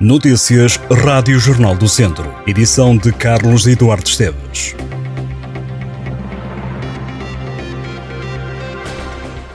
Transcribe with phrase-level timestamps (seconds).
[0.00, 2.32] Notícias Rádio Jornal do Centro.
[2.46, 4.76] Edição de Carlos Eduardo Esteves.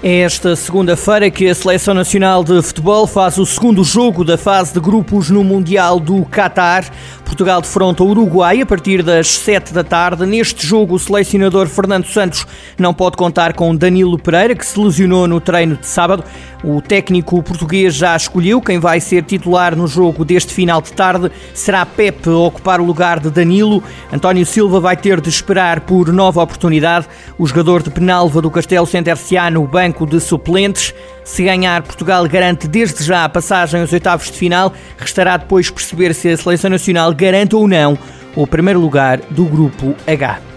[0.05, 4.73] É esta segunda-feira que a Seleção Nacional de Futebol faz o segundo jogo da fase
[4.73, 6.91] de grupos no Mundial do Qatar.
[7.23, 10.25] Portugal defronta o Uruguai a partir das 7 da tarde.
[10.25, 12.45] Neste jogo, o selecionador Fernando Santos
[12.77, 16.21] não pode contar com Danilo Pereira, que se lesionou no treino de sábado.
[16.63, 21.29] O técnico português já escolheu quem vai ser titular no jogo deste final de tarde.
[21.53, 23.83] Será Pepe a ocupar o lugar de Danilo.
[24.13, 27.07] António Silva vai ter de esperar por nova oportunidade.
[27.37, 30.93] O jogador de Penalva do Castelo Senterciá no banco de suplentes.
[31.25, 34.71] Se ganhar, Portugal garante desde já a passagem aos oitavos de final.
[34.97, 37.97] Restará depois perceber se a seleção nacional garante ou não
[38.35, 40.52] o primeiro lugar do grupo H.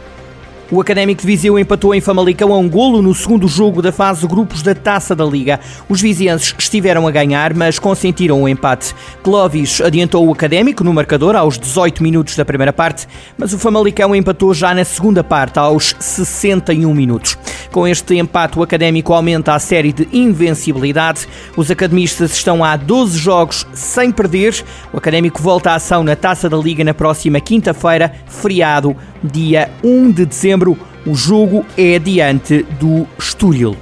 [0.69, 4.23] O Académico de Viseu empatou em Famalicão a um golo no segundo jogo da fase
[4.23, 5.61] de grupos da Taça da Liga.
[5.88, 8.93] Os vizienses estiveram a ganhar, mas consentiram o empate.
[9.23, 13.07] Clovis adiantou o Académico no marcador aos 18 minutos da primeira parte,
[13.38, 17.38] mas o Famalicão empatou já na segunda parte, aos 61 minutos.
[17.71, 21.29] Com este empate, o Académico aumenta a série de invencibilidade.
[21.57, 24.65] Os academistas estão há 12 jogos sem perder.
[24.93, 28.96] O Académico volta à ação na Taça da Liga na próxima quinta-feira, feriado
[29.27, 30.79] dia 1 de dezembro.
[31.05, 33.77] O jogo é diante do Estoril.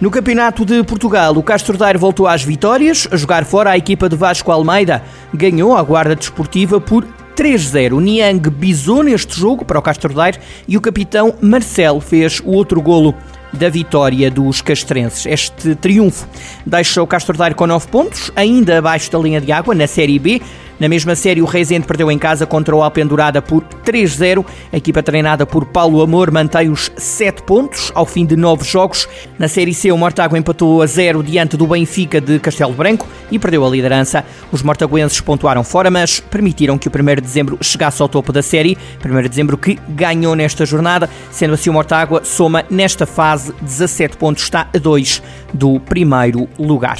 [0.00, 3.08] No Campeonato de Portugal, o Castro Daire voltou às vitórias.
[3.10, 8.00] A jogar fora, a equipa de Vasco Almeida ganhou a guarda desportiva por 3-0.
[8.00, 12.80] Niang bisou neste jogo para o Castro Daire e o capitão Marcelo fez o outro
[12.80, 13.14] golo
[13.52, 15.26] da vitória dos castrenses.
[15.26, 16.26] Este triunfo
[16.66, 20.18] deixa o Castro Daire com 9 pontos, ainda abaixo da linha de água na Série
[20.18, 20.42] B.
[20.78, 24.44] Na mesma série, o Reisende perdeu em casa contra o Alpendurada por 3-0.
[24.72, 29.08] A equipa treinada por Paulo Amor mantém os 7 pontos ao fim de 9 jogos.
[29.38, 33.38] Na Série C, o Mortágua empatou a 0 diante do Benfica de Castelo Branco e
[33.38, 34.24] perdeu a liderança.
[34.50, 38.42] Os mortaguenses pontuaram fora, mas permitiram que o 1 de dezembro chegasse ao topo da
[38.42, 38.76] série.
[39.04, 44.16] 1 de dezembro que ganhou nesta jornada, sendo assim o Mortágua soma nesta fase 17
[44.16, 46.98] pontos, está a 2 do primeiro lugar.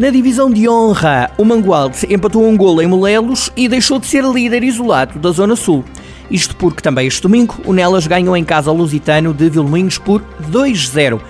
[0.00, 4.24] Na divisão de honra, o Mangualde empatou um golo em Molelos e deixou de ser
[4.24, 5.84] líder isolado da Zona Sul.
[6.30, 10.22] Isto porque também este domingo o Nelas ganhou em casa ao Lusitano de Vilmoinhos por
[10.50, 11.20] 2-0.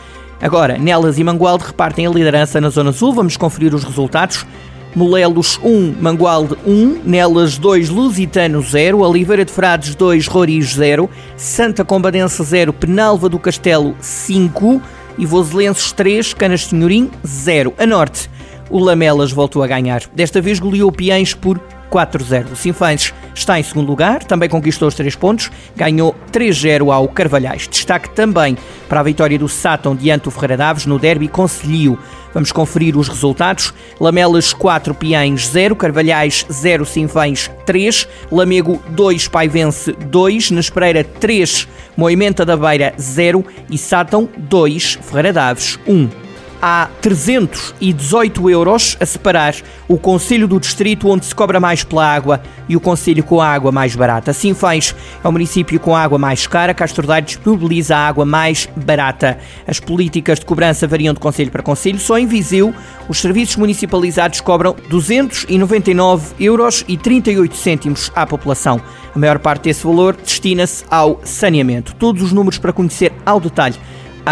[0.41, 3.13] Agora, Nelas e Mangualde repartem a liderança na Zona Sul.
[3.13, 4.47] Vamos conferir os resultados.
[4.95, 11.85] Molelos 1, Mangualde 1, Nelas 2, Lusitano 0, Oliveira de Frades 2, Roriz 0, Santa
[11.85, 14.81] Combadense 0, Penalva do Castelo 5
[15.19, 17.75] e Voselenses 3, Canas Senhorim 0.
[17.77, 18.31] A norte,
[18.71, 20.03] o Lamelas voltou a ganhar.
[20.15, 21.61] Desta vez goleou Piens por
[21.91, 22.53] 4-0.
[22.53, 27.67] O Sinfãs está em segundo lugar, também conquistou os 3 pontos, ganhou 3-0 ao Carvalhais.
[27.69, 28.57] Destaque também
[28.89, 31.99] para a vitória do Sátão diante do Ferreira Daves no derby Conselhio.
[32.33, 33.75] Vamos conferir os resultados.
[34.01, 41.67] Lamelas 4, Piães 0, Carvalhais 0, Sinfãs 3, Lamego 2, Paivense 2, Nespereira 3,
[41.97, 46.30] Moimenta da Beira 0 e Sátão 2, Ferreira Daves 1
[46.61, 49.55] há 318 euros a separar
[49.89, 53.49] o Conselho do Distrito onde se cobra mais pela água e o Conselho com a
[53.49, 54.31] água mais barata.
[54.31, 58.25] Assim faz é o município com a água mais cara, Castro Daire disponibiliza a água
[58.25, 59.39] mais barata.
[59.67, 61.99] As políticas de cobrança variam de Conselho para Conselho.
[61.99, 62.75] Só em Viseu,
[63.09, 68.81] os serviços municipalizados cobram 299 euros e 38 cêntimos à população.
[69.15, 71.95] A maior parte desse valor destina-se ao saneamento.
[71.97, 73.77] Todos os números para conhecer ao detalhe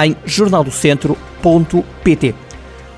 [0.04, 2.34] em jornaldocentro.pt.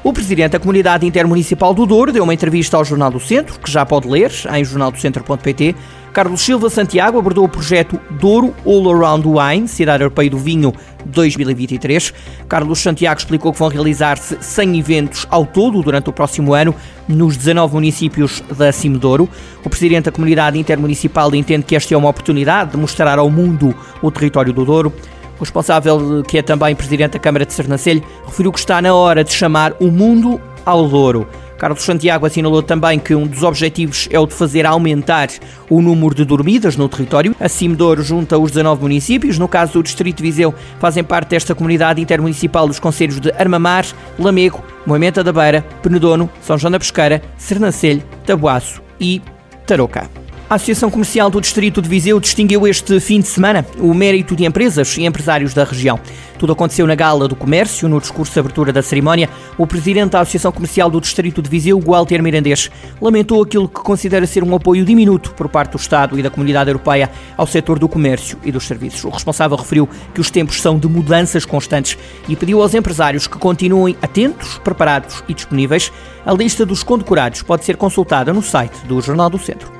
[0.02, 3.70] O presidente da Comunidade Intermunicipal do Douro deu uma entrevista ao Jornal do Centro, que
[3.70, 5.76] já pode ler em jornaldocentro.pt.
[6.10, 10.72] Carlos Silva Santiago abordou o projeto Douro All Around Wine, Cidade Europeia do Vinho
[11.04, 12.14] 2023.
[12.48, 16.74] Carlos Santiago explicou que vão realizar-se 100 eventos ao todo durante o próximo ano
[17.06, 19.28] nos 19 municípios da Cimedouro.
[19.64, 23.74] O presidente da Comunidade Intermunicipal entende que esta é uma oportunidade de mostrar ao mundo
[24.02, 24.92] o território do Douro.
[25.40, 29.24] O responsável, que é também presidente da Câmara de Sernancelho, referiu que está na hora
[29.24, 31.26] de chamar o mundo ao Douro.
[31.56, 35.28] Carlos Santiago assinalou também que um dos objetivos é o de fazer aumentar
[35.68, 37.34] o número de dormidas no território.
[37.40, 39.38] A Cimedouro junta os 19 municípios.
[39.38, 43.86] No caso do Distrito de Viseu, fazem parte desta comunidade intermunicipal os conselhos de Armamar,
[44.18, 49.22] Lamego, Moimenta da Beira, Penedono, São João da Pesqueira, Sernancelho, Tabuaço e
[49.66, 50.19] Tarouca.
[50.50, 54.44] A Associação Comercial do Distrito de Viseu distinguiu este fim de semana o mérito de
[54.44, 56.00] empresas e empresários da região.
[56.40, 59.30] Tudo aconteceu na Gala do Comércio, no discurso de abertura da cerimónia.
[59.56, 62.68] O presidente da Associação Comercial do Distrito de Viseu, Walter Mirandês,
[63.00, 66.68] lamentou aquilo que considera ser um apoio diminuto por parte do Estado e da comunidade
[66.68, 69.04] europeia ao setor do comércio e dos serviços.
[69.04, 71.96] O responsável referiu que os tempos são de mudanças constantes
[72.28, 75.92] e pediu aos empresários que continuem atentos, preparados e disponíveis.
[76.26, 79.79] A lista dos condecorados pode ser consultada no site do Jornal do Centro.